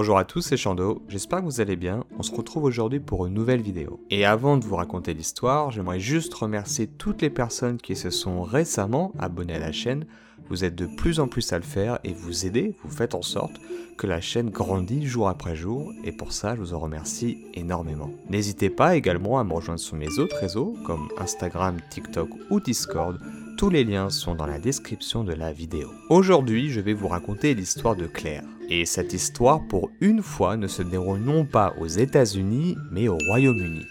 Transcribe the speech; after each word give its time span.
Bonjour 0.00 0.16
à 0.16 0.24
tous, 0.24 0.40
c'est 0.40 0.56
Chando, 0.56 1.02
j'espère 1.08 1.40
que 1.40 1.44
vous 1.44 1.60
allez 1.60 1.76
bien. 1.76 2.04
On 2.18 2.22
se 2.22 2.34
retrouve 2.34 2.64
aujourd'hui 2.64 3.00
pour 3.00 3.26
une 3.26 3.34
nouvelle 3.34 3.60
vidéo. 3.60 4.00
Et 4.08 4.24
avant 4.24 4.56
de 4.56 4.64
vous 4.64 4.76
raconter 4.76 5.12
l'histoire, 5.12 5.70
j'aimerais 5.70 6.00
juste 6.00 6.32
remercier 6.32 6.86
toutes 6.86 7.20
les 7.20 7.28
personnes 7.28 7.76
qui 7.76 7.94
se 7.94 8.08
sont 8.08 8.40
récemment 8.40 9.12
abonnées 9.18 9.56
à 9.56 9.58
la 9.58 9.72
chaîne. 9.72 10.06
Vous 10.50 10.64
êtes 10.64 10.74
de 10.74 10.86
plus 10.86 11.20
en 11.20 11.28
plus 11.28 11.52
à 11.52 11.58
le 11.58 11.64
faire 11.64 12.00
et 12.04 12.12
vous 12.12 12.44
aidez, 12.44 12.74
vous 12.82 12.90
faites 12.90 13.14
en 13.14 13.22
sorte 13.22 13.60
que 13.96 14.06
la 14.06 14.20
chaîne 14.20 14.50
grandit 14.50 15.06
jour 15.06 15.28
après 15.28 15.54
jour 15.54 15.92
et 16.04 16.12
pour 16.12 16.32
ça 16.32 16.56
je 16.56 16.60
vous 16.60 16.74
en 16.74 16.80
remercie 16.80 17.38
énormément. 17.54 18.10
N'hésitez 18.28 18.68
pas 18.68 18.96
également 18.96 19.38
à 19.38 19.44
me 19.44 19.52
rejoindre 19.52 19.80
sur 19.80 19.96
mes 19.96 20.18
autres 20.18 20.36
réseaux 20.36 20.76
comme 20.84 21.08
Instagram, 21.18 21.76
TikTok 21.90 22.28
ou 22.50 22.60
Discord 22.60 23.18
tous 23.60 23.68
les 23.68 23.84
liens 23.84 24.08
sont 24.08 24.34
dans 24.34 24.46
la 24.46 24.58
description 24.58 25.22
de 25.22 25.34
la 25.34 25.52
vidéo. 25.52 25.92
Aujourd'hui, 26.08 26.70
je 26.70 26.80
vais 26.80 26.94
vous 26.94 27.08
raconter 27.08 27.54
l'histoire 27.54 27.94
de 27.94 28.06
Claire. 28.06 28.42
Et 28.70 28.86
cette 28.86 29.12
histoire, 29.12 29.60
pour 29.68 29.90
une 30.00 30.22
fois, 30.22 30.56
ne 30.56 30.66
se 30.66 30.82
déroule 30.82 31.18
non 31.18 31.44
pas 31.44 31.74
aux 31.78 31.86
États-Unis, 31.86 32.78
mais 32.90 33.08
au 33.08 33.18
Royaume-Uni. 33.18 33.84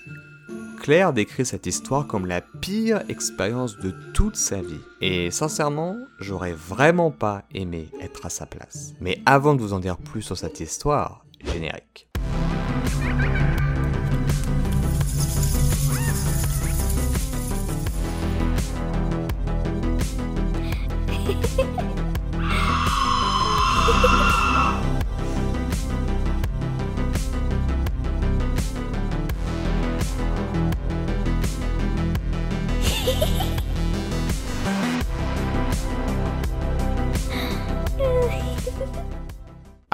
Claire 0.80 1.14
décrit 1.14 1.46
cette 1.46 1.66
histoire 1.66 2.08
comme 2.08 2.26
la 2.26 2.42
pire 2.42 3.04
expérience 3.10 3.78
de 3.78 3.94
toute 4.14 4.36
sa 4.36 4.62
vie. 4.62 4.82
Et 5.02 5.30
sincèrement, 5.30 5.98
j'aurais 6.20 6.54
vraiment 6.54 7.12
pas 7.12 7.44
aimé 7.54 7.90
être 8.02 8.26
à 8.26 8.30
sa 8.30 8.46
place. 8.46 8.94
Mais 9.02 9.22
avant 9.26 9.56
de 9.56 9.62
vous 9.62 9.74
en 9.74 9.80
dire 9.80 9.98
plus 9.98 10.22
sur 10.22 10.38
cette 10.38 10.60
histoire, 10.60 11.26
générique. 11.44 12.09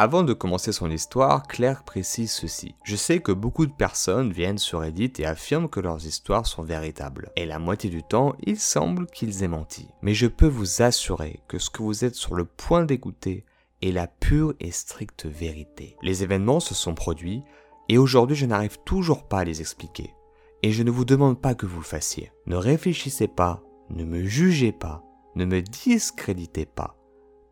Avant 0.06 0.22
de 0.22 0.34
commencer 0.34 0.72
son 0.72 0.92
histoire, 0.92 1.48
Claire 1.48 1.84
précise 1.84 2.32
ceci. 2.32 2.76
Je 2.84 2.96
sais 2.96 3.22
que 3.22 3.32
beaucoup 3.32 3.66
de 3.66 3.74
personnes 3.74 4.32
viennent 4.32 4.60
sur 4.60 4.82
Reddit 4.82 5.14
et 5.18 5.26
affirment 5.26 5.68
que 5.68 5.80
leurs 5.80 6.06
histoires 6.06 6.46
sont 6.46 6.62
véritables. 6.62 7.32
Et 7.36 7.48
la 7.48 7.58
moitié 7.58 7.90
du 7.90 8.04
temps, 8.04 8.36
il 8.44 8.60
semble 8.60 9.08
qu'ils 9.08 9.42
aient 9.42 9.48
menti. 9.48 9.90
Mais 10.04 10.14
je 10.14 10.28
peux 10.28 10.46
vous 10.46 10.84
assurer 10.84 11.40
que 11.48 11.58
ce 11.58 11.72
que 11.72 11.82
vous 11.82 12.06
êtes 12.06 12.14
sur 12.14 12.36
le 12.36 12.46
point 12.46 12.86
d'écouter 12.86 13.46
est 13.82 13.92
la 13.92 14.06
pure 14.06 14.54
et 14.60 14.70
stricte 14.70 15.26
vérité. 15.26 15.98
Les 16.04 16.22
événements 16.22 16.60
se 16.60 16.76
sont 16.76 16.94
produits 16.94 17.42
et 17.90 17.98
aujourd'hui 17.98 18.36
je 18.36 18.46
n'arrive 18.46 18.78
toujours 18.86 19.28
pas 19.28 19.40
à 19.40 19.44
les 19.44 19.60
expliquer. 19.60 20.14
Et 20.62 20.72
je 20.72 20.84
ne 20.84 20.92
vous 20.92 21.06
demande 21.06 21.42
pas 21.42 21.56
que 21.56 21.66
vous 21.66 21.80
le 21.80 21.84
fassiez. 21.84 22.32
Ne 22.46 22.58
réfléchissez 22.58 23.28
pas, 23.28 23.64
ne 23.90 24.04
me 24.04 24.24
jugez 24.24 24.72
pas, 24.72 25.04
ne 25.34 25.46
me 25.46 25.64
discréditez 25.64 26.68
pas. 26.68 26.96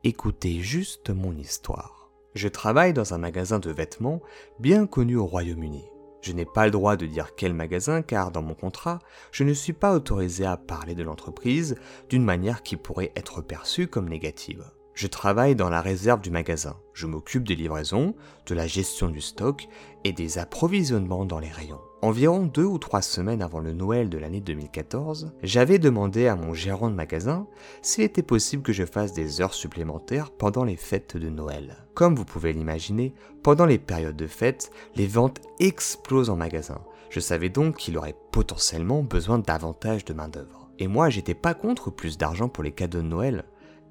Écoutez 0.03 0.59
juste 0.59 1.09
mon 1.09 1.35
histoire. 1.35 2.02
Je 2.35 2.47
travaille 2.47 2.93
dans 2.93 3.13
un 3.13 3.19
magasin 3.19 3.59
de 3.59 3.69
vêtements 3.69 4.21
bien 4.59 4.87
connu 4.87 5.15
au 5.15 5.25
Royaume-Uni. 5.25 5.85
Je 6.21 6.31
n'ai 6.31 6.45
pas 6.45 6.65
le 6.65 6.71
droit 6.71 6.95
de 6.95 7.05
dire 7.05 7.35
quel 7.35 7.53
magasin 7.53 8.01
car 8.01 8.31
dans 8.31 8.41
mon 8.41 8.55
contrat, 8.55 8.99
je 9.31 9.43
ne 9.43 9.53
suis 9.53 9.73
pas 9.73 9.93
autorisé 9.93 10.45
à 10.45 10.57
parler 10.57 10.95
de 10.95 11.03
l'entreprise 11.03 11.75
d'une 12.09 12.23
manière 12.23 12.63
qui 12.63 12.77
pourrait 12.77 13.11
être 13.15 13.41
perçue 13.41 13.87
comme 13.87 14.09
négative. 14.09 14.63
Je 14.93 15.07
travaille 15.07 15.55
dans 15.55 15.69
la 15.69 15.81
réserve 15.81 16.21
du 16.21 16.29
magasin. 16.29 16.77
Je 16.93 17.07
m'occupe 17.07 17.47
des 17.47 17.55
livraisons, 17.55 18.13
de 18.45 18.53
la 18.53 18.67
gestion 18.67 19.09
du 19.09 19.21
stock 19.21 19.67
et 20.03 20.11
des 20.13 20.37
approvisionnements 20.37 21.25
dans 21.25 21.39
les 21.39 21.49
rayons. 21.49 21.81
Environ 22.03 22.43
deux 22.43 22.65
ou 22.65 22.77
trois 22.77 23.01
semaines 23.01 23.41
avant 23.41 23.59
le 23.59 23.73
Noël 23.73 24.09
de 24.09 24.17
l'année 24.17 24.41
2014, 24.41 25.33
j'avais 25.41 25.79
demandé 25.79 26.27
à 26.27 26.35
mon 26.35 26.53
gérant 26.53 26.89
de 26.89 26.95
magasin 26.95 27.47
s'il 27.81 28.03
était 28.03 28.21
possible 28.21 28.61
que 28.61 28.73
je 28.73 28.85
fasse 28.85 29.13
des 29.13 29.41
heures 29.41 29.53
supplémentaires 29.53 30.29
pendant 30.29 30.63
les 30.63 30.75
fêtes 30.75 31.17
de 31.17 31.29
Noël. 31.29 31.77
Comme 31.95 32.15
vous 32.15 32.25
pouvez 32.25 32.53
l'imaginer, 32.53 33.13
pendant 33.41 33.65
les 33.65 33.79
périodes 33.79 34.17
de 34.17 34.27
fêtes, 34.27 34.71
les 34.95 35.07
ventes 35.07 35.41
explosent 35.59 36.29
en 36.29 36.35
magasin. 36.35 36.81
Je 37.09 37.19
savais 37.19 37.49
donc 37.49 37.77
qu'il 37.77 37.97
aurait 37.97 38.17
potentiellement 38.31 39.01
besoin 39.01 39.39
davantage 39.39 40.05
de 40.05 40.13
main-d'œuvre. 40.13 40.69
Et 40.79 40.87
moi, 40.87 41.09
j'étais 41.09 41.35
pas 41.35 41.53
contre 41.53 41.89
plus 41.89 42.17
d'argent 42.17 42.49
pour 42.49 42.63
les 42.63 42.71
cadeaux 42.71 43.01
de 43.01 43.07
Noël, 43.07 43.45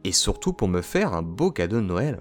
et 0.05 0.13
surtout 0.13 0.53
pour 0.53 0.69
me 0.69 0.83
faire 0.83 1.15
un 1.15 1.23
beau 1.23 1.51
cadeau 1.51 1.77
de 1.77 1.87
Noël. 1.87 2.21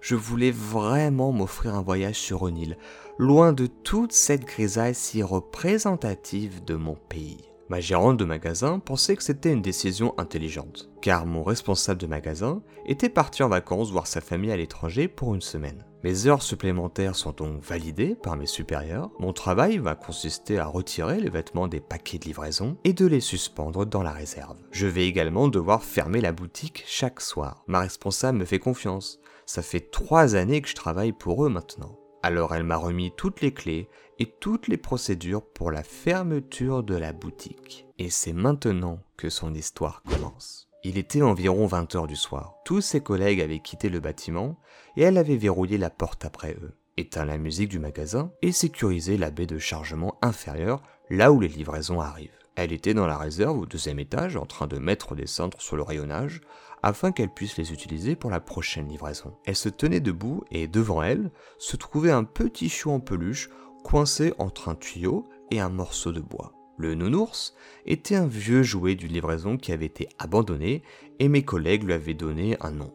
Je 0.00 0.14
voulais 0.14 0.50
vraiment 0.50 1.32
m'offrir 1.32 1.74
un 1.74 1.82
voyage 1.82 2.18
sur 2.18 2.48
une 2.48 2.56
île, 2.56 2.78
loin 3.18 3.52
de 3.52 3.66
toute 3.66 4.12
cette 4.12 4.44
grisaille 4.44 4.94
si 4.94 5.22
représentative 5.22 6.64
de 6.64 6.74
mon 6.74 6.96
pays. 7.08 7.49
Ma 7.70 7.78
gérante 7.78 8.16
de 8.16 8.24
magasin 8.24 8.80
pensait 8.80 9.14
que 9.14 9.22
c'était 9.22 9.52
une 9.52 9.62
décision 9.62 10.12
intelligente, 10.18 10.90
car 11.00 11.24
mon 11.24 11.44
responsable 11.44 12.00
de 12.00 12.08
magasin 12.08 12.62
était 12.84 13.08
parti 13.08 13.44
en 13.44 13.48
vacances 13.48 13.92
voir 13.92 14.08
sa 14.08 14.20
famille 14.20 14.50
à 14.50 14.56
l'étranger 14.56 15.06
pour 15.06 15.36
une 15.36 15.40
semaine. 15.40 15.84
Mes 16.02 16.26
heures 16.26 16.42
supplémentaires 16.42 17.14
sont 17.14 17.30
donc 17.30 17.62
validées 17.62 18.16
par 18.20 18.34
mes 18.34 18.46
supérieurs. 18.46 19.12
Mon 19.20 19.32
travail 19.32 19.78
va 19.78 19.94
consister 19.94 20.58
à 20.58 20.66
retirer 20.66 21.20
les 21.20 21.30
vêtements 21.30 21.68
des 21.68 21.78
paquets 21.78 22.18
de 22.18 22.24
livraison 22.24 22.76
et 22.82 22.92
de 22.92 23.06
les 23.06 23.20
suspendre 23.20 23.86
dans 23.86 24.02
la 24.02 24.10
réserve. 24.10 24.56
Je 24.72 24.88
vais 24.88 25.06
également 25.06 25.46
devoir 25.46 25.84
fermer 25.84 26.20
la 26.20 26.32
boutique 26.32 26.82
chaque 26.88 27.20
soir. 27.20 27.62
Ma 27.68 27.78
responsable 27.78 28.38
me 28.38 28.46
fait 28.46 28.58
confiance. 28.58 29.20
Ça 29.46 29.62
fait 29.62 29.92
trois 29.92 30.34
années 30.34 30.60
que 30.60 30.68
je 30.68 30.74
travaille 30.74 31.12
pour 31.12 31.46
eux 31.46 31.48
maintenant. 31.48 32.00
Alors 32.22 32.54
elle 32.54 32.64
m'a 32.64 32.76
remis 32.76 33.12
toutes 33.16 33.40
les 33.40 33.54
clés 33.54 33.88
toutes 34.26 34.68
les 34.68 34.76
procédures 34.76 35.42
pour 35.42 35.70
la 35.70 35.82
fermeture 35.82 36.82
de 36.82 36.94
la 36.94 37.12
boutique. 37.12 37.86
Et 37.98 38.10
c'est 38.10 38.32
maintenant 38.32 39.00
que 39.16 39.30
son 39.30 39.54
histoire 39.54 40.02
commence. 40.02 40.68
Il 40.82 40.96
était 40.96 41.22
environ 41.22 41.66
20 41.66 41.94
heures 41.94 42.06
du 42.06 42.16
soir. 42.16 42.54
Tous 42.64 42.80
ses 42.80 43.00
collègues 43.00 43.40
avaient 43.40 43.60
quitté 43.60 43.88
le 43.88 44.00
bâtiment 44.00 44.58
et 44.96 45.02
elle 45.02 45.18
avait 45.18 45.36
verrouillé 45.36 45.76
la 45.76 45.90
porte 45.90 46.24
après 46.24 46.54
eux, 46.54 46.72
éteint 46.96 47.26
la 47.26 47.36
musique 47.36 47.68
du 47.68 47.78
magasin 47.78 48.32
et 48.40 48.52
sécurisé 48.52 49.18
la 49.18 49.30
baie 49.30 49.46
de 49.46 49.58
chargement 49.58 50.18
inférieure 50.22 50.82
là 51.10 51.32
où 51.32 51.40
les 51.40 51.48
livraisons 51.48 52.00
arrivent. 52.00 52.30
Elle 52.56 52.72
était 52.72 52.94
dans 52.94 53.06
la 53.06 53.16
réserve 53.16 53.58
au 53.58 53.66
deuxième 53.66 53.98
étage 53.98 54.36
en 54.36 54.46
train 54.46 54.66
de 54.66 54.78
mettre 54.78 55.14
des 55.14 55.26
cintres 55.26 55.60
sur 55.60 55.76
le 55.76 55.82
rayonnage 55.82 56.40
afin 56.82 57.12
qu'elle 57.12 57.32
puisse 57.32 57.56
les 57.56 57.72
utiliser 57.72 58.16
pour 58.16 58.30
la 58.30 58.40
prochaine 58.40 58.88
livraison. 58.88 59.36
Elle 59.44 59.56
se 59.56 59.68
tenait 59.68 60.00
debout 60.00 60.44
et 60.50 60.66
devant 60.66 61.02
elle 61.02 61.30
se 61.58 61.76
trouvait 61.76 62.10
un 62.10 62.24
petit 62.24 62.68
chou 62.68 62.90
en 62.90 63.00
peluche 63.00 63.50
coincé 63.82 64.32
entre 64.38 64.68
un 64.68 64.74
tuyau 64.74 65.28
et 65.50 65.60
un 65.60 65.70
morceau 65.70 66.12
de 66.12 66.20
bois. 66.20 66.52
Le 66.76 66.94
nounours 66.94 67.54
était 67.84 68.14
un 68.14 68.26
vieux 68.26 68.62
jouet 68.62 68.94
d'une 68.94 69.12
livraison 69.12 69.56
qui 69.56 69.72
avait 69.72 69.86
été 69.86 70.08
abandonné 70.18 70.82
et 71.18 71.28
mes 71.28 71.44
collègues 71.44 71.82
lui 71.82 71.92
avaient 71.92 72.14
donné 72.14 72.56
un 72.60 72.70
nom. 72.70 72.94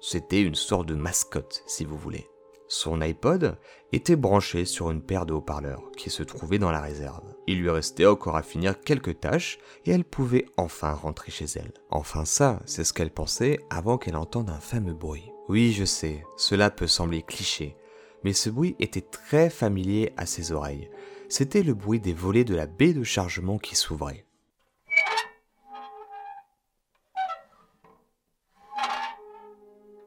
C'était 0.00 0.42
une 0.42 0.54
sorte 0.54 0.86
de 0.86 0.94
mascotte, 0.94 1.62
si 1.66 1.84
vous 1.84 1.96
voulez. 1.96 2.26
Son 2.72 3.00
iPod 3.00 3.58
était 3.92 4.14
branché 4.14 4.64
sur 4.64 4.92
une 4.92 5.02
paire 5.02 5.26
de 5.26 5.32
haut-parleurs 5.32 5.90
qui 5.96 6.08
se 6.08 6.22
trouvait 6.22 6.60
dans 6.60 6.70
la 6.70 6.80
réserve. 6.80 7.24
Il 7.48 7.60
lui 7.60 7.68
restait 7.68 8.06
encore 8.06 8.36
à 8.36 8.42
finir 8.42 8.80
quelques 8.80 9.18
tâches 9.18 9.58
et 9.84 9.90
elle 9.90 10.04
pouvait 10.04 10.46
enfin 10.56 10.92
rentrer 10.92 11.32
chez 11.32 11.46
elle. 11.56 11.72
Enfin 11.90 12.24
ça, 12.24 12.60
c'est 12.66 12.84
ce 12.84 12.92
qu'elle 12.92 13.10
pensait 13.10 13.58
avant 13.70 13.98
qu'elle 13.98 14.16
entende 14.16 14.50
un 14.50 14.60
fameux 14.60 14.94
bruit. 14.94 15.32
Oui, 15.48 15.72
je 15.72 15.84
sais, 15.84 16.24
cela 16.36 16.70
peut 16.70 16.86
sembler 16.86 17.22
cliché, 17.22 17.76
mais 18.24 18.32
ce 18.32 18.50
bruit 18.50 18.76
était 18.78 19.00
très 19.00 19.50
familier 19.50 20.12
à 20.16 20.26
ses 20.26 20.52
oreilles. 20.52 20.88
C'était 21.28 21.62
le 21.62 21.74
bruit 21.74 22.00
des 22.00 22.12
volets 22.12 22.44
de 22.44 22.54
la 22.54 22.66
baie 22.66 22.92
de 22.92 23.04
chargement 23.04 23.58
qui 23.58 23.76
s'ouvraient. 23.76 24.24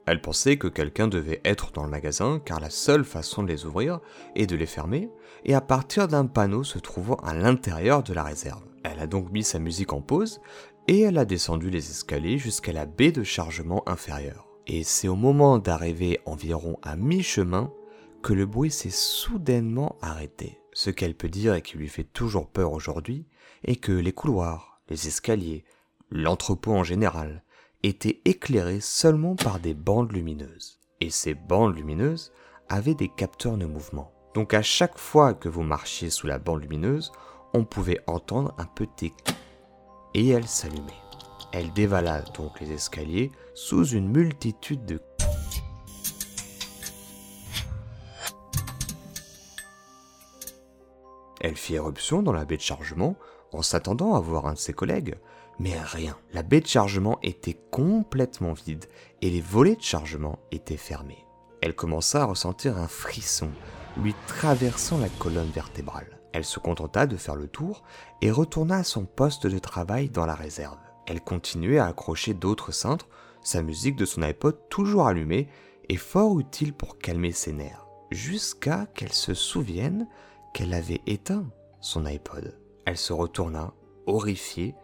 Elle 0.05 0.21
pensait 0.21 0.57
que 0.57 0.67
quelqu'un 0.67 1.07
devait 1.07 1.41
être 1.45 1.71
dans 1.71 1.83
le 1.83 1.89
magasin 1.89 2.41
car 2.43 2.59
la 2.59 2.69
seule 2.69 3.05
façon 3.05 3.41
de 3.41 3.47
les 3.47 3.65
ouvrir 3.65 4.01
est 4.35 4.47
de 4.47 4.55
les 4.55 4.65
fermer 4.65 5.09
et 5.45 5.53
à 5.53 5.61
partir 5.61 6.09
d'un 6.09 6.25
panneau 6.25 6.63
se 6.63 6.77
trouvant 6.77 7.15
à 7.15 7.33
l'intérieur 7.33 8.03
de 8.03 8.13
la 8.13 8.23
réserve. 8.23 8.63
Elle 8.83 8.99
a 8.99 9.07
donc 9.07 9.31
mis 9.31 9.43
sa 9.43 9.59
musique 9.59 9.93
en 9.93 10.01
pause 10.01 10.41
et 10.89 11.01
elle 11.01 11.17
a 11.17 11.25
descendu 11.25 11.69
les 11.69 11.89
escaliers 11.89 12.37
jusqu'à 12.37 12.73
la 12.73 12.85
baie 12.85 13.13
de 13.13 13.23
chargement 13.23 13.87
inférieure. 13.87 14.47
Et 14.67 14.83
c'est 14.83 15.07
au 15.07 15.15
moment 15.15 15.57
d'arriver 15.57 16.19
environ 16.25 16.77
à 16.81 16.97
mi-chemin 16.97 17.71
que 18.23 18.33
le 18.33 18.45
bruit 18.45 18.71
s'est 18.71 18.89
soudainement 18.89 19.97
arrêté. 20.01 20.57
Ce 20.71 20.89
qu'elle 20.89 21.13
peut 21.13 21.29
dire 21.29 21.53
et 21.53 21.61
qui 21.61 21.77
lui 21.77 21.89
fait 21.89 22.05
toujours 22.05 22.47
peur 22.47 22.71
aujourd'hui 22.71 23.27
est 23.65 23.75
que 23.75 23.91
les 23.91 24.13
couloirs, 24.13 24.81
les 24.89 25.07
escaliers, 25.07 25.65
l'entrepôt 26.09 26.73
en 26.73 26.83
général, 26.83 27.43
étaient 27.83 28.21
éclairés 28.25 28.79
seulement 28.79 29.35
par 29.35 29.59
des 29.59 29.73
bandes 29.73 30.13
lumineuses. 30.13 30.79
Et 31.01 31.09
ces 31.09 31.33
bandes 31.33 31.75
lumineuses 31.75 32.31
avaient 32.69 32.95
des 32.95 33.09
capteurs 33.09 33.57
de 33.57 33.65
mouvement. 33.65 34.13
Donc 34.33 34.53
à 34.53 34.61
chaque 34.61 34.97
fois 34.97 35.33
que 35.33 35.49
vous 35.49 35.63
marchiez 35.63 36.09
sous 36.09 36.25
la 36.25 36.39
bande 36.39 36.61
lumineuse, 36.61 37.11
on 37.53 37.65
pouvait 37.65 37.99
entendre 38.07 38.55
un 38.57 38.65
petit 38.65 39.13
et 40.13 40.29
elle 40.29 40.47
s'allumait. 40.47 40.93
Elle 41.51 41.71
dévala 41.73 42.21
donc 42.35 42.59
les 42.61 42.71
escaliers 42.71 43.31
sous 43.53 43.85
une 43.85 44.09
multitude 44.09 44.85
de 44.85 44.99
Elle 51.43 51.57
fit 51.57 51.75
éruption 51.75 52.23
dans 52.23 52.31
la 52.31 52.45
baie 52.45 52.57
de 52.57 52.61
chargement 52.61 53.15
en 53.51 53.61
s'attendant 53.61 54.15
à 54.15 54.19
voir 54.19 54.47
un 54.47 54.53
de 54.53 54.57
ses 54.57 54.73
collègues, 54.73 55.15
mais 55.59 55.77
rien. 55.79 56.17
La 56.31 56.41
baie 56.41 56.61
de 56.61 56.67
chargement 56.67 57.19
était 57.21 57.59
complètement 57.69 58.53
vide 58.53 58.85
et 59.21 59.29
les 59.29 59.41
volets 59.41 59.75
de 59.75 59.81
chargement 59.81 60.39
étaient 60.51 60.77
fermés. 60.77 61.25
Elle 61.61 61.75
commença 61.75 62.23
à 62.23 62.25
ressentir 62.25 62.77
un 62.77 62.87
frisson 62.87 63.51
lui 64.01 64.15
traversant 64.25 64.97
la 64.97 65.09
colonne 65.09 65.51
vertébrale. 65.51 66.19
Elle 66.31 66.45
se 66.45 66.59
contenta 66.59 67.05
de 67.05 67.17
faire 67.17 67.35
le 67.35 67.47
tour 67.47 67.83
et 68.21 68.31
retourna 68.31 68.77
à 68.77 68.83
son 68.83 69.05
poste 69.05 69.45
de 69.45 69.59
travail 69.59 70.09
dans 70.09 70.25
la 70.25 70.35
réserve. 70.35 70.79
Elle 71.05 71.21
continuait 71.21 71.77
à 71.77 71.87
accrocher 71.87 72.33
d'autres 72.33 72.71
cintres, 72.71 73.07
sa 73.41 73.61
musique 73.61 73.97
de 73.97 74.05
son 74.05 74.23
iPod 74.23 74.57
toujours 74.69 75.07
allumée 75.07 75.49
et 75.89 75.97
fort 75.97 76.39
utile 76.39 76.73
pour 76.73 76.97
calmer 76.97 77.33
ses 77.33 77.51
nerfs, 77.51 77.85
jusqu'à 78.09 78.87
qu'elle 78.95 79.13
se 79.13 79.33
souvienne 79.33 80.07
qu'elle 80.53 80.73
avait 80.73 81.01
éteint 81.07 81.45
son 81.81 82.05
iPod. 82.05 82.57
Elle 82.85 82.97
se 82.97 83.13
retourna, 83.13 83.73
horrifiée, 84.05 84.75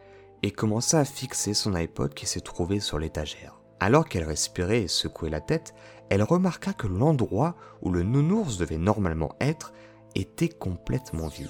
et 0.42 0.52
commença 0.52 1.00
à 1.00 1.06
fixer 1.06 1.54
son 1.54 1.74
iPod 1.74 2.14
qui 2.14 2.26
s'est 2.26 2.40
trouvé 2.42 2.80
sur 2.80 3.00
l'étagère. 3.00 3.60
Alors 3.80 4.08
qu'elle 4.08 4.24
respirait 4.24 4.84
et 4.84 4.88
secouait 4.88 5.30
la 5.30 5.42
tête, 5.42 5.74
elle 6.10 6.24
remarqua 6.24 6.74
que 6.74 6.88
l'endroit 6.88 7.56
où 7.82 7.92
le 7.92 8.04
nounours 8.04 8.58
devait 8.58 8.78
normalement 8.78 9.36
être 9.40 9.74
était 10.16 10.50
complètement 10.50 11.28
vide. 11.28 11.50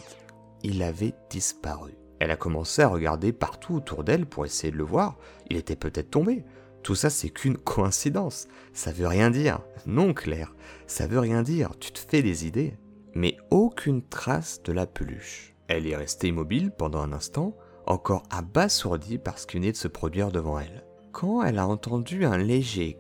Il 0.63 0.83
avait 0.83 1.13
disparu. 1.29 1.95
Elle 2.19 2.31
a 2.31 2.35
commencé 2.35 2.81
à 2.81 2.89
regarder 2.89 3.31
partout 3.31 3.75
autour 3.75 4.03
d'elle 4.03 4.25
pour 4.25 4.45
essayer 4.45 4.71
de 4.71 4.77
le 4.77 4.83
voir. 4.83 5.17
Il 5.49 5.55
était 5.55 5.77
peut-être 5.77 6.11
tombé. 6.11 6.43
Tout 6.83 6.95
ça, 6.95 7.09
c'est 7.09 7.29
qu'une 7.29 7.57
coïncidence. 7.63 8.47
Ça 8.73 8.91
veut 8.91 9.07
rien 9.07 9.31
dire. 9.31 9.61
Non, 9.85 10.13
Claire, 10.13 10.53
ça 10.85 11.07
veut 11.07 11.19
rien 11.19 11.43
dire. 11.43 11.71
Tu 11.79 11.91
te 11.91 11.99
fais 11.99 12.21
des 12.21 12.45
idées. 12.45 12.73
Mais 13.19 13.35
aucune 13.51 14.01
trace 14.01 14.63
de 14.63 14.71
la 14.71 14.87
peluche. 14.87 15.53
Elle 15.67 15.87
est 15.87 15.95
restée 15.97 16.29
immobile 16.29 16.71
pendant 16.71 17.01
un 17.01 17.11
instant, 17.11 17.53
encore 17.85 18.23
abasourdie 18.29 19.17
par 19.17 19.37
ce 19.37 19.45
qui 19.45 19.57
venait 19.57 19.73
de 19.73 19.77
se 19.77 19.89
produire 19.89 20.31
devant 20.31 20.57
elle. 20.57 20.85
Quand 21.11 21.43
elle 21.43 21.59
a 21.59 21.67
entendu 21.67 22.23
un 22.23 22.37
léger 22.37 22.97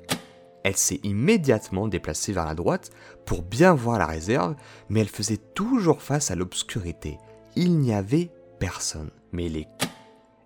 elle 0.63 0.75
s'est 0.75 0.99
immédiatement 1.03 1.87
déplacée 1.87 2.33
vers 2.33 2.43
la 2.45 2.53
droite 2.53 2.91
pour 3.25 3.43
bien 3.43 3.73
voir 3.73 3.97
la 3.97 4.05
réserve, 4.05 4.55
mais 4.89 4.99
elle 4.99 5.07
faisait 5.07 5.37
toujours 5.37 6.01
face 6.01 6.31
à 6.31 6.35
l'obscurité. 6.35 7.17
Il 7.55 7.79
n'y 7.79 7.93
avait 7.93 8.29
personne. 8.59 9.09
Mais 9.31 9.47
les 9.47 9.67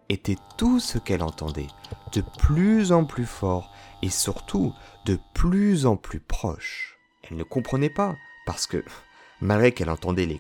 étaient 0.10 0.38
tout 0.58 0.80
ce 0.80 1.00
qu'elle 1.00 1.24
entendait, 1.24 1.68
de 2.14 2.22
plus 2.38 2.92
en 2.92 3.06
plus 3.06 3.26
fort 3.26 3.74
et 4.04 4.10
surtout 4.10 4.72
de 5.06 5.18
plus 5.34 5.88
en 5.88 5.96
plus 5.96 6.20
proche. 6.20 7.00
Elle 7.24 7.38
ne 7.38 7.44
comprenait 7.44 7.90
pas, 7.90 8.14
parce 8.46 8.68
que, 8.68 8.84
malgré 9.44 9.72
qu'elle 9.72 9.90
entendait 9.90 10.26
les 10.26 10.40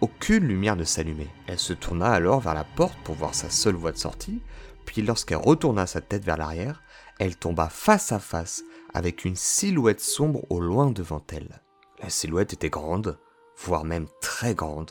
aucune 0.00 0.46
lumière 0.46 0.76
ne 0.76 0.84
s'allumait. 0.84 1.30
Elle 1.46 1.58
se 1.58 1.72
tourna 1.72 2.10
alors 2.10 2.40
vers 2.40 2.54
la 2.54 2.64
porte 2.64 2.98
pour 3.04 3.14
voir 3.14 3.34
sa 3.34 3.48
seule 3.48 3.74
voie 3.74 3.92
de 3.92 3.96
sortie, 3.96 4.42
puis 4.84 5.00
lorsqu'elle 5.02 5.38
retourna 5.38 5.86
sa 5.86 6.02
tête 6.02 6.24
vers 6.24 6.36
l'arrière, 6.36 6.82
elle 7.18 7.36
tomba 7.36 7.68
face 7.68 8.12
à 8.12 8.18
face 8.18 8.64
avec 8.92 9.24
une 9.24 9.36
silhouette 9.36 10.00
sombre 10.00 10.44
au 10.50 10.60
loin 10.60 10.90
devant 10.90 11.22
elle. 11.32 11.62
La 12.02 12.10
silhouette 12.10 12.52
était 12.52 12.70
grande, 12.70 13.18
voire 13.56 13.84
même 13.84 14.08
très 14.20 14.54
grande. 14.54 14.90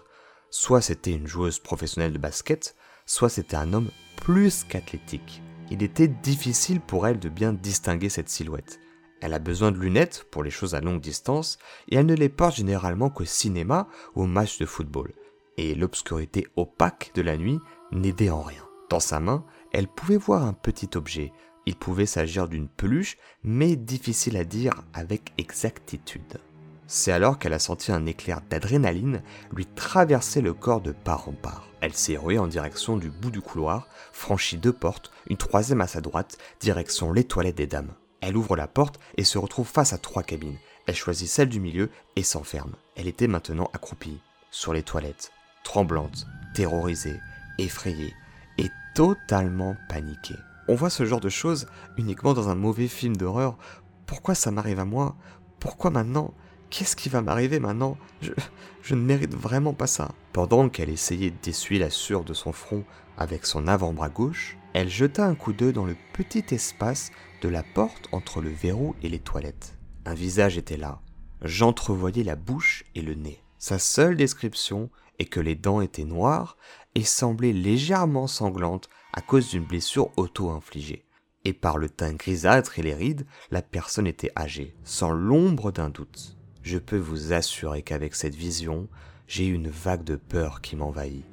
Soit 0.49 0.81
c'était 0.81 1.11
une 1.13 1.27
joueuse 1.27 1.59
professionnelle 1.59 2.13
de 2.13 2.17
basket, 2.17 2.75
soit 3.05 3.29
c'était 3.29 3.55
un 3.55 3.73
homme 3.73 3.91
plus 4.15 4.63
qu'athlétique. 4.63 5.43
Il 5.69 5.83
était 5.83 6.07
difficile 6.07 6.81
pour 6.81 7.05
elle 7.05 7.19
de 7.19 7.29
bien 7.29 7.53
distinguer 7.53 8.09
cette 8.09 8.29
silhouette. 8.29 8.79
Elle 9.23 9.33
a 9.33 9.39
besoin 9.39 9.71
de 9.71 9.79
lunettes 9.79 10.25
pour 10.31 10.43
les 10.43 10.51
choses 10.51 10.75
à 10.75 10.81
longue 10.81 10.99
distance 10.99 11.57
et 11.87 11.95
elle 11.95 12.07
ne 12.07 12.13
les 12.13 12.27
porte 12.27 12.57
généralement 12.57 13.09
qu'au 13.09 13.23
cinéma 13.23 13.87
ou 14.15 14.23
au 14.23 14.27
match 14.27 14.59
de 14.59 14.65
football. 14.65 15.13
Et 15.55 15.75
l'obscurité 15.75 16.45
opaque 16.57 17.11
de 17.15 17.21
la 17.21 17.37
nuit 17.37 17.57
n'aidait 17.93 18.31
en 18.31 18.41
rien. 18.41 18.63
Dans 18.89 18.99
sa 18.99 19.21
main, 19.21 19.45
elle 19.71 19.87
pouvait 19.87 20.17
voir 20.17 20.43
un 20.43 20.51
petit 20.51 20.89
objet, 20.95 21.31
il 21.65 21.77
pouvait 21.77 22.05
s'agir 22.05 22.49
d'une 22.49 22.67
peluche, 22.67 23.17
mais 23.45 23.77
difficile 23.77 24.35
à 24.35 24.43
dire 24.43 24.73
avec 24.93 25.31
exactitude. 25.37 26.41
C'est 26.85 27.13
alors 27.13 27.39
qu'elle 27.39 27.53
a 27.53 27.59
senti 27.59 27.93
un 27.93 28.05
éclair 28.05 28.41
d'adrénaline 28.49 29.23
lui 29.55 29.65
traverser 29.65 30.41
le 30.41 30.53
corps 30.53 30.81
de 30.81 30.91
part 30.91 31.29
en 31.29 31.33
part. 31.33 31.69
Elle 31.79 31.93
s'est 31.93 32.17
ruée 32.17 32.39
en 32.39 32.47
direction 32.47 32.97
du 32.97 33.09
bout 33.09 33.31
du 33.31 33.39
couloir, 33.39 33.87
franchit 34.11 34.57
deux 34.57 34.73
portes, 34.73 35.13
une 35.27 35.37
troisième 35.37 35.79
à 35.79 35.87
sa 35.87 36.01
droite, 36.01 36.37
direction 36.59 37.13
les 37.13 37.23
toilettes 37.23 37.55
des 37.55 37.67
dames. 37.67 37.93
Elle 38.25 38.37
ouvre 38.37 38.55
la 38.55 38.67
porte 38.67 39.01
et 39.17 39.25
se 39.25 39.37
retrouve 39.37 39.67
face 39.67 39.91
à 39.91 39.97
trois 39.97 40.23
cabines. 40.23 40.55
Elle 40.85 40.95
choisit 40.95 41.27
celle 41.27 41.49
du 41.49 41.59
milieu 41.59 41.89
et 42.15 42.23
s'enferme. 42.23 42.71
Elle 42.95 43.09
était 43.09 43.27
maintenant 43.27 43.69
accroupie, 43.73 44.21
sur 44.49 44.71
les 44.71 44.81
toilettes, 44.81 45.33
tremblante, 45.65 46.25
terrorisée, 46.55 47.19
effrayée 47.57 48.13
et 48.57 48.69
totalement 48.95 49.75
paniquée. 49.89 50.37
On 50.69 50.75
voit 50.75 50.89
ce 50.89 51.03
genre 51.03 51.19
de 51.19 51.27
choses 51.27 51.67
uniquement 51.97 52.33
dans 52.33 52.47
un 52.47 52.55
mauvais 52.55 52.87
film 52.87 53.17
d'horreur. 53.17 53.57
Pourquoi 54.05 54.35
ça 54.35 54.51
m'arrive 54.51 54.79
à 54.79 54.85
moi? 54.85 55.17
Pourquoi 55.59 55.89
maintenant? 55.89 56.33
Qu'est-ce 56.69 56.95
qui 56.95 57.09
va 57.09 57.21
m'arriver 57.21 57.59
maintenant? 57.59 57.97
Je, 58.21 58.95
ne 58.95 59.01
mérite 59.01 59.35
vraiment 59.35 59.73
pas 59.73 59.87
ça. 59.87 60.13
Pendant 60.31 60.69
qu'elle 60.69 60.89
essayait 60.89 61.33
d'essuyer 61.43 61.81
la 61.81 61.89
sueur 61.89 62.23
de 62.23 62.33
son 62.33 62.53
front 62.53 62.85
avec 63.17 63.45
son 63.45 63.67
avant-bras 63.67 64.07
gauche, 64.07 64.57
elle 64.73 64.89
jeta 64.89 65.25
un 65.25 65.35
coup 65.35 65.53
d'œil 65.53 65.73
dans 65.73 65.85
le 65.85 65.95
petit 66.13 66.43
espace 66.51 67.11
de 67.41 67.49
la 67.49 67.63
porte 67.63 68.07
entre 68.11 68.41
le 68.41 68.49
verrou 68.49 68.95
et 69.03 69.09
les 69.09 69.19
toilettes. 69.19 69.77
Un 70.05 70.15
visage 70.15 70.57
était 70.57 70.77
là. 70.77 71.01
J'entrevoyais 71.43 72.23
la 72.23 72.35
bouche 72.35 72.83
et 72.95 73.01
le 73.01 73.13
nez. 73.13 73.43
Sa 73.59 73.79
seule 73.79 74.17
description 74.17 74.89
est 75.19 75.25
que 75.25 75.39
les 75.39 75.55
dents 75.55 75.81
étaient 75.81 76.05
noires 76.05 76.57
et 76.95 77.03
semblaient 77.03 77.53
légèrement 77.53 78.27
sanglantes 78.27 78.89
à 79.13 79.21
cause 79.21 79.49
d'une 79.49 79.65
blessure 79.65 80.09
auto-infligée. 80.17 81.05
Et 81.45 81.53
par 81.53 81.77
le 81.77 81.89
teint 81.89 82.13
grisâtre 82.13 82.79
et 82.79 82.83
les 82.83 82.93
rides, 82.93 83.27
la 83.51 83.61
personne 83.61 84.07
était 84.07 84.31
âgée, 84.35 84.75
sans 84.83 85.11
l'ombre 85.11 85.71
d'un 85.71 85.89
doute. 85.89 86.37
Je 86.63 86.77
peux 86.77 86.97
vous 86.97 87.33
assurer 87.33 87.83
qu'avec 87.83 88.15
cette 88.15 88.35
vision, 88.35 88.87
j'ai 89.27 89.45
eu 89.45 89.53
une 89.53 89.69
vague 89.69 90.03
de 90.03 90.15
peur 90.15 90.61
qui 90.61 90.75
m'envahit, 90.75 91.25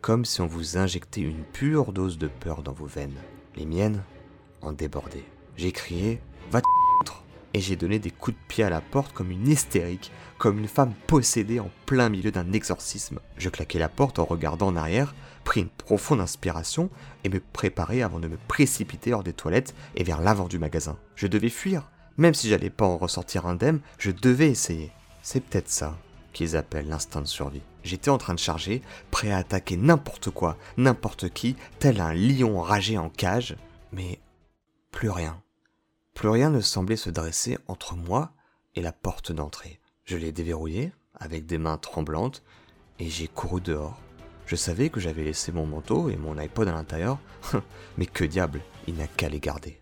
comme 0.00 0.24
si 0.24 0.40
on 0.40 0.46
vous 0.46 0.76
injectait 0.76 1.20
une 1.20 1.44
pure 1.44 1.92
dose 1.92 2.18
de 2.18 2.28
peur 2.28 2.62
dans 2.62 2.72
vos 2.72 2.86
veines. 2.86 3.18
Les 3.56 3.66
miennes 3.66 4.02
en 4.62 4.72
débordaient. 4.72 5.24
J'ai 5.56 5.72
crié 5.72 6.20
Va 6.50 6.60
et 7.54 7.60
j'ai 7.60 7.76
donné 7.76 7.98
des 7.98 8.10
coups 8.10 8.36
de 8.36 8.42
pied 8.46 8.62
à 8.62 8.70
la 8.70 8.80
porte 8.80 9.12
comme 9.12 9.30
une 9.30 9.48
hystérique, 9.48 10.12
comme 10.36 10.58
une 10.58 10.68
femme 10.68 10.92
possédée 11.06 11.60
en 11.60 11.70
plein 11.86 12.08
milieu 12.08 12.30
d'un 12.30 12.52
exorcisme. 12.52 13.20
Je 13.36 13.48
claquai 13.48 13.78
la 13.78 13.88
porte 13.88 14.18
en 14.18 14.24
regardant 14.24 14.68
en 14.68 14.76
arrière, 14.76 15.14
pris 15.44 15.62
une 15.62 15.68
profonde 15.68 16.20
inspiration 16.20 16.90
et 17.24 17.28
me 17.28 17.40
préparai 17.40 18.02
avant 18.02 18.20
de 18.20 18.28
me 18.28 18.36
précipiter 18.36 19.14
hors 19.14 19.24
des 19.24 19.32
toilettes 19.32 19.74
et 19.96 20.04
vers 20.04 20.20
l'avant 20.20 20.46
du 20.46 20.58
magasin. 20.58 20.98
Je 21.16 21.26
devais 21.26 21.48
fuir. 21.48 21.90
Même 22.18 22.34
si 22.34 22.48
j'allais 22.48 22.70
pas 22.70 22.86
en 22.86 22.98
ressortir 22.98 23.46
indemne, 23.46 23.80
je 23.98 24.10
devais 24.10 24.50
essayer. 24.50 24.92
C'est 25.22 25.40
peut-être 25.40 25.70
ça 25.70 25.96
qu'ils 26.32 26.56
appellent 26.56 26.88
l'instinct 26.88 27.22
de 27.22 27.26
survie. 27.26 27.62
J'étais 27.84 28.10
en 28.10 28.18
train 28.18 28.34
de 28.34 28.38
charger, 28.38 28.82
prêt 29.10 29.30
à 29.30 29.38
attaquer 29.38 29.76
n'importe 29.76 30.30
quoi, 30.30 30.56
n'importe 30.76 31.30
qui, 31.30 31.56
tel 31.78 32.00
un 32.00 32.12
lion 32.12 32.58
enragé 32.58 32.98
en 32.98 33.08
cage, 33.08 33.56
mais 33.92 34.18
plus 34.90 35.10
rien. 35.10 35.40
Plus 36.14 36.28
rien 36.28 36.50
ne 36.50 36.60
semblait 36.60 36.96
se 36.96 37.10
dresser 37.10 37.58
entre 37.68 37.94
moi 37.94 38.32
et 38.74 38.82
la 38.82 38.92
porte 38.92 39.32
d'entrée. 39.32 39.80
Je 40.04 40.16
l'ai 40.16 40.32
déverrouillée 40.32 40.92
avec 41.14 41.46
des 41.46 41.58
mains 41.58 41.78
tremblantes 41.78 42.42
et 42.98 43.08
j'ai 43.08 43.28
couru 43.28 43.60
dehors. 43.60 44.00
Je 44.46 44.56
savais 44.56 44.88
que 44.88 45.00
j'avais 45.00 45.24
laissé 45.24 45.52
mon 45.52 45.66
manteau 45.66 46.08
et 46.08 46.16
mon 46.16 46.38
iPod 46.38 46.66
à 46.68 46.72
l'intérieur, 46.72 47.18
mais 47.98 48.06
que 48.06 48.24
diable, 48.24 48.62
il 48.86 48.96
n'a 48.96 49.06
qu'à 49.06 49.28
les 49.28 49.40
garder. 49.40 49.80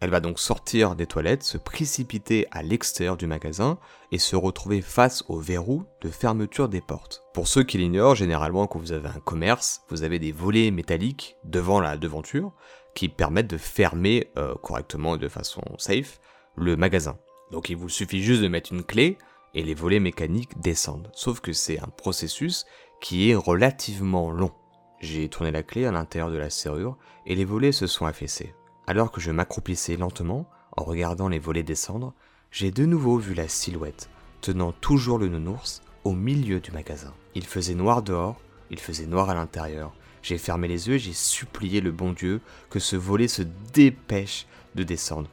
Elle 0.00 0.10
va 0.10 0.20
donc 0.20 0.38
sortir 0.38 0.94
des 0.94 1.06
toilettes, 1.06 1.42
se 1.42 1.58
précipiter 1.58 2.46
à 2.52 2.62
l'extérieur 2.62 3.16
du 3.16 3.26
magasin 3.26 3.78
et 4.12 4.18
se 4.18 4.36
retrouver 4.36 4.80
face 4.80 5.24
au 5.28 5.38
verrou 5.38 5.84
de 6.02 6.08
fermeture 6.08 6.68
des 6.68 6.80
portes. 6.80 7.24
Pour 7.34 7.48
ceux 7.48 7.64
qui 7.64 7.78
l'ignorent, 7.78 8.14
généralement 8.14 8.68
quand 8.68 8.78
vous 8.78 8.92
avez 8.92 9.08
un 9.08 9.20
commerce, 9.20 9.82
vous 9.88 10.04
avez 10.04 10.20
des 10.20 10.30
volets 10.30 10.70
métalliques 10.70 11.36
devant 11.44 11.80
la 11.80 11.96
devanture 11.96 12.52
qui 12.94 13.08
permettent 13.08 13.50
de 13.50 13.58
fermer 13.58 14.30
euh, 14.36 14.54
correctement 14.54 15.16
et 15.16 15.18
de 15.18 15.28
façon 15.28 15.62
safe 15.78 16.20
le 16.56 16.76
magasin. 16.76 17.18
Donc 17.50 17.68
il 17.68 17.76
vous 17.76 17.88
suffit 17.88 18.22
juste 18.22 18.42
de 18.42 18.48
mettre 18.48 18.72
une 18.72 18.84
clé 18.84 19.18
et 19.54 19.62
les 19.62 19.74
volets 19.74 20.00
mécaniques 20.00 20.60
descendent. 20.60 21.10
Sauf 21.12 21.40
que 21.40 21.52
c'est 21.52 21.80
un 21.80 21.88
processus 21.88 22.66
qui 23.00 23.30
est 23.30 23.34
relativement 23.34 24.30
long. 24.30 24.52
J'ai 25.00 25.28
tourné 25.28 25.50
la 25.50 25.62
clé 25.62 25.86
à 25.86 25.92
l'intérieur 25.92 26.30
de 26.30 26.36
la 26.36 26.50
serrure 26.50 26.98
et 27.26 27.34
les 27.34 27.44
volets 27.44 27.72
se 27.72 27.86
sont 27.86 28.06
affaissés. 28.06 28.54
Alors 28.88 29.12
que 29.12 29.20
je 29.20 29.30
m'accroupissais 29.30 29.98
lentement, 29.98 30.48
en 30.74 30.82
regardant 30.82 31.28
les 31.28 31.38
volets 31.38 31.62
descendre, 31.62 32.14
j'ai 32.50 32.70
de 32.70 32.86
nouveau 32.86 33.18
vu 33.18 33.34
la 33.34 33.46
silhouette, 33.46 34.08
tenant 34.40 34.72
toujours 34.72 35.18
le 35.18 35.28
nounours, 35.28 35.82
au 36.04 36.12
milieu 36.12 36.58
du 36.58 36.70
magasin. 36.70 37.12
Il 37.34 37.44
faisait 37.44 37.74
noir 37.74 38.02
dehors, 38.02 38.40
il 38.70 38.78
faisait 38.78 39.04
noir 39.04 39.28
à 39.28 39.34
l'intérieur. 39.34 39.92
J'ai 40.22 40.38
fermé 40.38 40.68
les 40.68 40.88
yeux 40.88 40.94
et 40.94 40.98
j'ai 40.98 41.12
supplié 41.12 41.82
le 41.82 41.92
bon 41.92 42.12
Dieu 42.12 42.40
que 42.70 42.78
ce 42.78 42.96
volet 42.96 43.28
se 43.28 43.42
dépêche 43.74 44.46
de 44.74 44.84
descendre. 44.84 45.28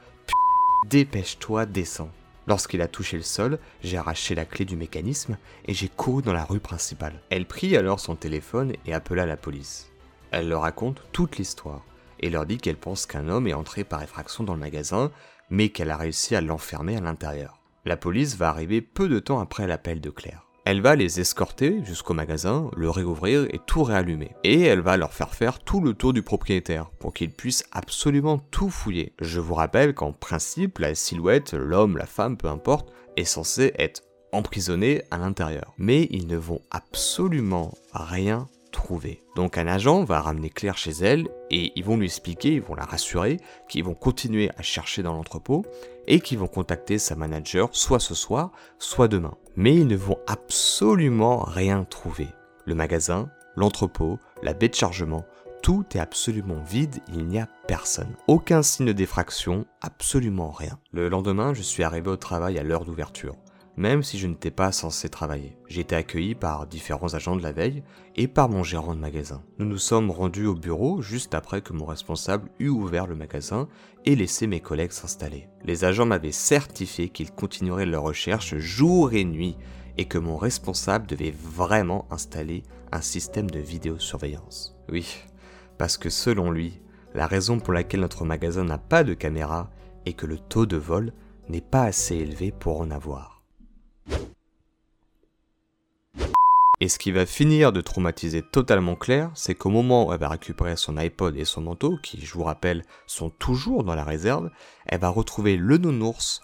Dépêche-toi, 0.89 1.65
descends. 1.65 2.11
Lorsqu'il 2.47 2.81
a 2.81 2.89
touché 2.89 3.15
le 3.15 3.23
sol, 3.23 3.57
j'ai 3.81 3.95
arraché 3.95 4.35
la 4.35 4.43
clé 4.43 4.65
du 4.65 4.75
mécanisme 4.75 5.37
et 5.63 5.73
j'ai 5.73 5.87
couru 5.87 6.21
dans 6.23 6.33
la 6.33 6.43
rue 6.43 6.59
principale. 6.59 7.21
Elle 7.29 7.45
prit 7.45 7.77
alors 7.77 8.01
son 8.01 8.17
téléphone 8.17 8.73
et 8.85 8.93
appela 8.93 9.25
la 9.25 9.37
police. 9.37 9.93
Elle 10.31 10.49
leur 10.49 10.63
raconte 10.63 11.01
toute 11.13 11.37
l'histoire 11.37 11.85
et 12.19 12.29
leur 12.29 12.45
dit 12.45 12.57
qu'elle 12.57 12.77
pense 12.77 13.05
qu'un 13.05 13.29
homme 13.29 13.47
est 13.47 13.53
entré 13.53 13.83
par 13.83 14.03
effraction 14.03 14.43
dans 14.43 14.53
le 14.53 14.59
magasin, 14.59 15.11
mais 15.49 15.69
qu'elle 15.69 15.91
a 15.91 15.97
réussi 15.97 16.35
à 16.35 16.41
l'enfermer 16.41 16.97
à 16.97 17.01
l'intérieur. 17.01 17.59
La 17.85 17.97
police 17.97 18.35
va 18.35 18.49
arriver 18.49 18.81
peu 18.81 19.07
de 19.07 19.19
temps 19.19 19.39
après 19.39 19.67
l'appel 19.67 20.01
de 20.01 20.09
Claire. 20.09 20.45
Elle 20.67 20.81
va 20.81 20.95
les 20.95 21.19
escorter 21.19 21.83
jusqu'au 21.83 22.15
magasin, 22.15 22.71
le 22.75 22.89
réouvrir 22.89 23.45
et 23.51 23.59
tout 23.67 23.83
réallumer. 23.83 24.31
Et 24.43 24.61
elle 24.61 24.81
va 24.81 24.97
leur 24.97 25.13
faire 25.13 25.35
faire 25.35 25.59
tout 25.59 25.79
le 25.79 25.93
tour 25.93 26.11
du 26.11 26.23
propriétaire 26.23 26.89
pour 26.97 27.13
qu'ils 27.13 27.29
puissent 27.29 27.65
absolument 27.71 28.39
tout 28.39 28.71
fouiller. 28.71 29.13
Je 29.21 29.39
vous 29.39 29.53
rappelle 29.53 29.93
qu'en 29.93 30.11
principe, 30.11 30.79
la 30.79 30.95
silhouette, 30.95 31.53
l'homme, 31.53 31.97
la 31.97 32.07
femme, 32.07 32.35
peu 32.35 32.47
importe, 32.47 32.91
est 33.15 33.25
censée 33.25 33.73
être 33.77 34.01
emprisonnée 34.31 35.03
à 35.11 35.19
l'intérieur. 35.19 35.75
Mais 35.77 36.07
ils 36.09 36.25
ne 36.25 36.37
vont 36.37 36.61
absolument 36.71 37.71
rien 37.93 38.49
Donc 39.35 39.57
un 39.57 39.67
agent 39.67 40.03
va 40.03 40.21
ramener 40.21 40.49
Claire 40.49 40.77
chez 40.77 40.91
elle 40.91 41.27
et 41.49 41.71
ils 41.75 41.83
vont 41.83 41.97
lui 41.97 42.05
expliquer, 42.05 42.53
ils 42.53 42.61
vont 42.61 42.75
la 42.75 42.83
rassurer 42.83 43.39
qu'ils 43.67 43.83
vont 43.83 43.93
continuer 43.93 44.49
à 44.57 44.61
chercher 44.61 45.03
dans 45.03 45.13
l'entrepôt 45.13 45.65
et 46.07 46.19
qu'ils 46.19 46.37
vont 46.37 46.47
contacter 46.47 46.97
sa 46.97 47.15
manager 47.15 47.69
soit 47.71 47.99
ce 47.99 48.15
soir, 48.15 48.51
soit 48.79 49.07
demain. 49.07 49.35
Mais 49.55 49.75
ils 49.75 49.87
ne 49.87 49.95
vont 49.95 50.19
absolument 50.27 51.39
rien 51.39 51.83
trouver. 51.83 52.27
Le 52.65 52.75
magasin, 52.75 53.29
l'entrepôt, 53.55 54.19
la 54.43 54.53
baie 54.53 54.69
de 54.69 54.75
chargement, 54.75 55.25
tout 55.61 55.85
est 55.95 55.99
absolument 55.99 56.61
vide, 56.61 56.99
il 57.11 57.25
n'y 57.25 57.39
a 57.39 57.47
personne. 57.67 58.15
Aucun 58.27 58.61
signe 58.61 58.93
d'effraction, 58.93 59.65
absolument 59.81 60.51
rien. 60.51 60.79
Le 60.91 61.09
lendemain, 61.09 61.53
je 61.53 61.63
suis 61.63 61.83
arrivé 61.83 62.09
au 62.09 62.17
travail 62.17 62.59
à 62.59 62.63
l'heure 62.63 62.85
d'ouverture 62.85 63.35
même 63.77 64.03
si 64.03 64.17
je 64.17 64.27
n'étais 64.27 64.51
pas 64.51 64.71
censé 64.71 65.09
travailler. 65.09 65.57
J'ai 65.67 65.81
été 65.81 65.95
accueilli 65.95 66.35
par 66.35 66.67
différents 66.67 67.13
agents 67.13 67.35
de 67.35 67.43
la 67.43 67.51
veille 67.51 67.83
et 68.15 68.27
par 68.27 68.49
mon 68.49 68.63
gérant 68.63 68.95
de 68.95 68.99
magasin. 68.99 69.43
Nous 69.59 69.65
nous 69.65 69.77
sommes 69.77 70.11
rendus 70.11 70.45
au 70.45 70.55
bureau 70.55 71.01
juste 71.01 71.33
après 71.33 71.61
que 71.61 71.73
mon 71.73 71.85
responsable 71.85 72.49
eut 72.59 72.69
ouvert 72.69 73.07
le 73.07 73.15
magasin 73.15 73.67
et 74.05 74.15
laissé 74.15 74.47
mes 74.47 74.61
collègues 74.61 74.91
s'installer. 74.91 75.47
Les 75.63 75.83
agents 75.83 76.05
m'avaient 76.05 76.31
certifié 76.31 77.09
qu'ils 77.09 77.31
continueraient 77.31 77.85
leurs 77.85 78.03
recherches 78.03 78.55
jour 78.57 79.13
et 79.13 79.25
nuit 79.25 79.57
et 79.97 80.05
que 80.05 80.17
mon 80.17 80.37
responsable 80.37 81.07
devait 81.07 81.33
vraiment 81.37 82.05
installer 82.11 82.63
un 82.91 83.01
système 83.01 83.49
de 83.49 83.59
vidéosurveillance. 83.59 84.75
Oui, 84.89 85.17
parce 85.77 85.97
que 85.97 86.09
selon 86.09 86.51
lui, 86.51 86.81
la 87.13 87.27
raison 87.27 87.59
pour 87.59 87.73
laquelle 87.73 88.01
notre 88.01 88.25
magasin 88.25 88.63
n'a 88.63 88.77
pas 88.77 89.03
de 89.03 89.13
caméra 89.13 89.69
est 90.05 90.13
que 90.13 90.25
le 90.25 90.37
taux 90.37 90.65
de 90.65 90.77
vol 90.77 91.13
n'est 91.49 91.61
pas 91.61 91.83
assez 91.83 92.15
élevé 92.15 92.51
pour 92.51 92.81
en 92.81 92.91
avoir. 92.91 93.34
Et 96.85 96.87
ce 96.87 96.99
qui 96.99 97.11
va 97.11 97.25
finir 97.25 97.73
de 97.73 97.81
traumatiser 97.81 98.43
totalement 98.43 98.95
Claire, 98.95 99.31
c'est 99.33 99.55
qu'au 99.55 99.71
moment 99.71 100.05
où 100.05 100.13
elle 100.13 100.19
va 100.19 100.29
récupérer 100.29 100.75
son 100.75 100.97
iPod 100.97 101.35
et 101.35 101.43
son 101.43 101.61
manteau, 101.61 101.97
qui 102.03 102.23
je 102.23 102.31
vous 102.35 102.43
rappelle 102.43 102.83
sont 103.07 103.31
toujours 103.31 103.83
dans 103.83 103.95
la 103.95 104.03
réserve, 104.03 104.51
elle 104.85 104.99
va 104.99 105.09
retrouver 105.09 105.57
le 105.57 105.79
nounours 105.79 106.41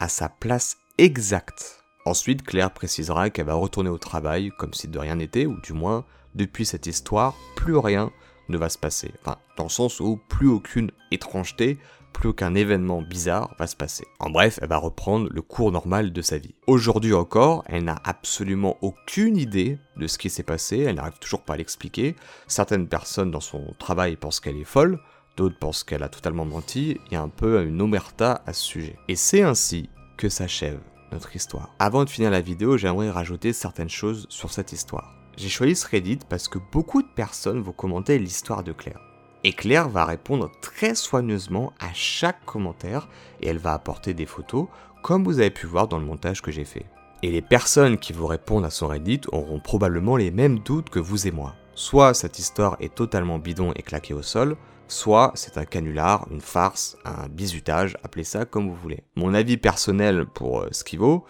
à 0.00 0.08
sa 0.08 0.28
place 0.28 0.78
exacte. 0.98 1.84
Ensuite, 2.06 2.42
Claire 2.42 2.74
précisera 2.74 3.30
qu'elle 3.30 3.46
va 3.46 3.54
retourner 3.54 3.88
au 3.88 3.98
travail 3.98 4.50
comme 4.58 4.74
si 4.74 4.88
de 4.88 4.98
rien 4.98 5.14
n'était, 5.14 5.46
ou 5.46 5.60
du 5.60 5.74
moins, 5.74 6.04
depuis 6.34 6.66
cette 6.66 6.88
histoire, 6.88 7.36
plus 7.54 7.76
rien 7.76 8.10
ne 8.48 8.58
va 8.58 8.70
se 8.70 8.78
passer. 8.78 9.12
Enfin, 9.20 9.38
dans 9.56 9.62
le 9.62 9.68
sens 9.68 10.00
où 10.00 10.18
plus 10.28 10.48
aucune 10.48 10.90
étrangeté, 11.12 11.78
plus 12.14 12.30
aucun 12.30 12.54
événement 12.54 13.02
bizarre 13.02 13.54
va 13.58 13.66
se 13.66 13.76
passer. 13.76 14.06
En 14.20 14.30
bref, 14.30 14.58
elle 14.62 14.68
va 14.68 14.78
reprendre 14.78 15.28
le 15.30 15.42
cours 15.42 15.72
normal 15.72 16.12
de 16.12 16.22
sa 16.22 16.38
vie. 16.38 16.54
Aujourd'hui 16.66 17.12
encore, 17.12 17.64
elle 17.66 17.84
n'a 17.84 18.00
absolument 18.04 18.78
aucune 18.80 19.36
idée 19.36 19.78
de 19.98 20.06
ce 20.06 20.16
qui 20.16 20.30
s'est 20.30 20.42
passé, 20.42 20.78
elle 20.78 20.96
n'arrive 20.96 21.18
toujours 21.18 21.42
pas 21.42 21.54
à 21.54 21.56
l'expliquer. 21.58 22.16
Certaines 22.46 22.88
personnes 22.88 23.30
dans 23.30 23.40
son 23.40 23.74
travail 23.78 24.16
pensent 24.16 24.40
qu'elle 24.40 24.56
est 24.56 24.64
folle, 24.64 25.00
d'autres 25.36 25.58
pensent 25.58 25.84
qu'elle 25.84 26.02
a 26.02 26.08
totalement 26.08 26.46
menti, 26.46 26.98
il 27.06 27.12
y 27.12 27.16
a 27.16 27.20
un 27.20 27.28
peu 27.28 27.62
une 27.64 27.82
omerta 27.82 28.42
à 28.46 28.54
ce 28.54 28.62
sujet. 28.62 28.96
Et 29.08 29.16
c'est 29.16 29.42
ainsi 29.42 29.90
que 30.16 30.28
s'achève 30.28 30.80
notre 31.12 31.34
histoire. 31.36 31.74
Avant 31.78 32.04
de 32.04 32.10
finir 32.10 32.30
la 32.30 32.40
vidéo, 32.40 32.78
j'aimerais 32.78 33.10
rajouter 33.10 33.52
certaines 33.52 33.90
choses 33.90 34.26
sur 34.30 34.52
cette 34.52 34.72
histoire. 34.72 35.12
J'ai 35.36 35.48
choisi 35.48 35.74
ce 35.74 35.86
Reddit 35.88 36.20
parce 36.28 36.48
que 36.48 36.58
beaucoup 36.72 37.02
de 37.02 37.08
personnes 37.08 37.60
vont 37.60 37.72
commenter 37.72 38.18
l'histoire 38.18 38.62
de 38.62 38.72
Claire. 38.72 39.00
Et 39.46 39.52
Claire 39.52 39.90
va 39.90 40.06
répondre 40.06 40.50
très 40.62 40.94
soigneusement 40.94 41.74
à 41.78 41.92
chaque 41.92 42.42
commentaire 42.46 43.08
et 43.42 43.48
elle 43.48 43.58
va 43.58 43.74
apporter 43.74 44.14
des 44.14 44.24
photos 44.24 44.68
comme 45.02 45.22
vous 45.22 45.38
avez 45.38 45.50
pu 45.50 45.66
voir 45.66 45.86
dans 45.86 45.98
le 45.98 46.06
montage 46.06 46.40
que 46.40 46.50
j'ai 46.50 46.64
fait. 46.64 46.86
Et 47.22 47.30
les 47.30 47.42
personnes 47.42 47.98
qui 47.98 48.14
vous 48.14 48.26
répondent 48.26 48.64
à 48.64 48.70
son 48.70 48.88
Reddit 48.88 49.20
auront 49.32 49.60
probablement 49.60 50.16
les 50.16 50.30
mêmes 50.30 50.60
doutes 50.60 50.88
que 50.88 50.98
vous 50.98 51.26
et 51.28 51.30
moi. 51.30 51.54
Soit 51.74 52.14
cette 52.14 52.38
histoire 52.38 52.78
est 52.80 52.94
totalement 52.94 53.38
bidon 53.38 53.72
et 53.76 53.82
claquée 53.82 54.14
au 54.14 54.22
sol, 54.22 54.56
soit 54.88 55.32
c'est 55.34 55.58
un 55.58 55.66
canular, 55.66 56.26
une 56.30 56.40
farce, 56.40 56.96
un 57.04 57.28
bizutage, 57.28 57.98
appelez 58.02 58.24
ça 58.24 58.46
comme 58.46 58.68
vous 58.68 58.76
voulez. 58.76 59.04
Mon 59.14 59.34
avis 59.34 59.58
personnel 59.58 60.24
pour 60.24 60.60
euh, 60.60 60.68
ce 60.72 60.84
qui 60.84 60.96
vaut 60.96 61.24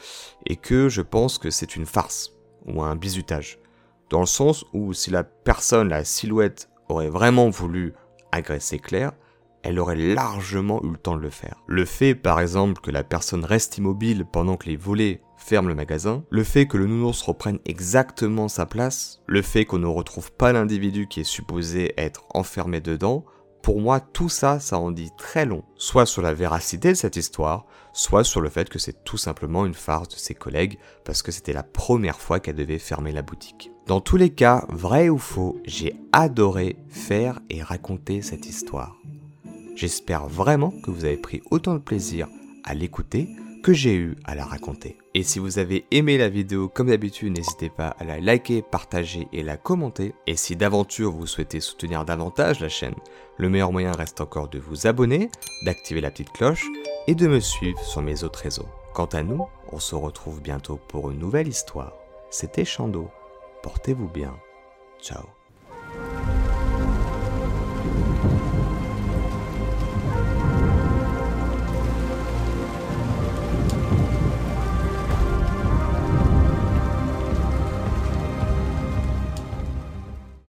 est 0.47 0.57
que 0.57 0.89
je 0.89 1.03
pense 1.03 1.39
que 1.39 1.51
c'est 1.51 1.75
une 1.75 1.87
farce 1.87 2.33
ou 2.67 2.83
un 2.83 2.95
bizutage. 2.95 3.59
Dans 4.11 4.21
le 4.21 4.27
sens 4.27 4.65
où 4.73 4.93
si 4.93 5.11
la 5.11 5.25
personne, 5.25 5.89
la 5.89 6.05
silhouette, 6.05 6.69
aurait 6.89 7.11
vraiment 7.11 7.49
voulu 7.49 7.95
agresser 8.35 8.79
Claire, 8.79 9.13
elle 9.63 9.79
aurait 9.79 9.97
largement 9.97 10.83
eu 10.85 10.91
le 10.91 10.99
temps 10.99 11.17
de 11.17 11.23
le 11.23 11.31
faire. 11.31 11.57
Le 11.67 11.85
fait, 11.87 12.15
par 12.15 12.41
exemple, 12.41 12.81
que 12.83 12.91
la 12.91 13.03
personne 13.03 13.45
reste 13.45 13.79
immobile 13.79 14.27
pendant 14.31 14.57
que 14.57 14.69
les 14.69 14.77
volets 14.77 15.23
ferment 15.39 15.69
le 15.69 15.75
magasin, 15.75 16.25
le 16.31 16.45
fait 16.45 16.67
que 16.67 16.77
le 16.77 16.87
nounours 16.87 17.23
reprenne 17.23 17.59
exactement 17.65 18.49
sa 18.49 18.67
place, 18.67 19.23
le 19.27 19.43
fait 19.43 19.65
qu'on 19.65 19.79
ne 19.79 19.87
retrouve 19.87 20.33
pas 20.33 20.53
l'individu 20.53 21.07
qui 21.07 21.21
est 21.21 21.25
supposé 21.25 21.95
être 21.97 22.25
enfermé 22.35 22.81
dedans, 22.81 23.25
pour 23.65 23.81
moi, 23.81 23.99
tout 23.99 24.29
ça, 24.29 24.61
ça 24.61 24.79
en 24.79 24.91
dit 24.91 25.11
très 25.17 25.47
long, 25.47 25.65
soit 25.79 26.05
sur 26.05 26.21
la 26.21 26.35
véracité 26.35 26.91
de 26.91 26.99
cette 26.99 27.17
histoire, 27.17 27.65
soit 27.95 28.23
sur 28.23 28.43
le 28.43 28.51
fait 28.51 28.69
que 28.69 28.79
c'est 28.79 29.05
tout 29.05 29.17
simplement 29.17 29.65
une 29.65 29.73
farce 29.73 30.11
de 30.11 30.17
ses 30.17 30.35
collègues, 30.35 30.79
parce 31.03 31.23
que 31.23 31.33
c'était 31.33 31.55
la 31.55 31.63
première 31.63 32.21
fois 32.21 32.41
qu'elle 32.41 32.57
devait 32.57 32.79
fermer 32.79 33.11
la 33.11 33.23
boutique. 33.23 33.71
Dans 33.87 34.03
tous 34.03 34.19
les 34.19 34.29
cas, 34.29 34.67
vrai 34.69 35.09
ou 35.09 35.17
faux, 35.17 35.63
j'ai 35.65 35.97
adoré 36.13 36.77
faire 36.91 37.41
et 37.49 37.63
raconter 37.63 38.21
cette 38.21 38.45
histoire. 38.45 38.99
J'espère 39.77 40.29
vraiment 40.29 40.75
que 40.85 40.91
vous 40.91 41.07
avez 41.07 41.17
pris 41.17 41.41
autant 41.51 41.73
de 41.73 41.79
plaisir 41.79 42.29
à 42.65 42.75
l'écouter 42.75 43.31
que 43.65 43.73
j'ai 43.73 43.95
eu 43.95 44.15
à 44.25 44.35
la 44.35 44.45
raconter. 44.45 44.99
Et 45.15 45.23
si 45.23 45.39
vous 45.39 45.59
avez 45.59 45.87
aimé 45.91 46.19
la 46.19 46.29
vidéo 46.29 46.69
comme 46.69 46.89
d'habitude, 46.89 47.35
n'hésitez 47.35 47.71
pas 47.71 47.97
à 47.99 48.05
la 48.05 48.21
liker, 48.21 48.61
partager 48.61 49.27
et 49.33 49.43
la 49.43 49.57
commenter. 49.57 50.15
Et 50.27 50.37
si 50.37 50.55
d'aventure 50.55 51.13
vous 51.13 51.27
souhaitez 51.27 51.61
soutenir 51.61 52.05
davantage 52.05 52.61
la 52.61 52.69
chaîne, 52.69 52.95
le 53.39 53.49
meilleur 53.49 53.73
moyen 53.73 53.93
reste 53.93 54.21
encore 54.21 54.49
de 54.49 54.59
vous 54.59 54.87
abonner, 54.87 55.31
d'activer 55.65 56.03
la 56.03 56.11
petite 56.11 56.33
cloche 56.33 56.67
et 57.07 57.15
de 57.15 57.27
me 57.27 57.41
suivre 57.41 57.81
sur 57.81 58.03
mes 58.03 58.23
autres 58.23 58.41
réseaux. 58.41 58.69
Quant 58.93 59.07
à 59.07 59.23
nous, 59.23 59.47
on 59.73 59.79
se 59.79 59.95
retrouve 59.95 60.43
bientôt 60.43 60.79
pour 60.89 61.11
une 61.11 61.19
nouvelle 61.19 61.49
histoire. 61.49 61.95
C'était 62.29 62.67
Chando. 62.67 63.09
Portez-vous 63.63 64.09
bien. 64.09 64.37
Ciao. 65.01 65.25